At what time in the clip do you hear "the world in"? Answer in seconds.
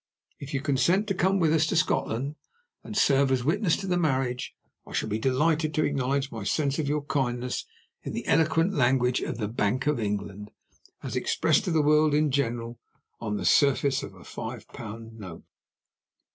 11.71-12.31